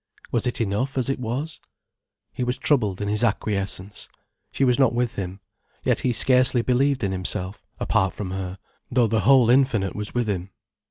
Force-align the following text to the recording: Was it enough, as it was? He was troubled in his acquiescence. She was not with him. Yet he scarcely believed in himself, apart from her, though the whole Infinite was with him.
Was 0.31 0.47
it 0.47 0.59
enough, 0.59 0.97
as 0.97 1.11
it 1.11 1.19
was? 1.19 1.59
He 2.33 2.43
was 2.43 2.57
troubled 2.57 3.01
in 3.01 3.07
his 3.07 3.23
acquiescence. 3.23 4.09
She 4.51 4.63
was 4.63 4.79
not 4.79 4.95
with 4.95 5.13
him. 5.13 5.41
Yet 5.83 5.99
he 5.99 6.11
scarcely 6.11 6.63
believed 6.63 7.03
in 7.03 7.11
himself, 7.11 7.61
apart 7.79 8.15
from 8.15 8.31
her, 8.31 8.57
though 8.89 9.05
the 9.05 9.19
whole 9.19 9.51
Infinite 9.51 9.95
was 9.95 10.15
with 10.15 10.27
him. 10.27 10.49